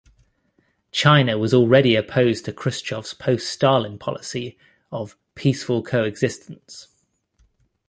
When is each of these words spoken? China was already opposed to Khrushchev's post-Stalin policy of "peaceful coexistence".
China 0.91 1.37
was 1.37 1.53
already 1.53 1.93
opposed 1.95 2.43
to 2.45 2.51
Khrushchev's 2.53 3.13
post-Stalin 3.13 3.99
policy 3.99 4.57
of 4.91 5.15
"peaceful 5.35 5.83
coexistence". 5.83 6.87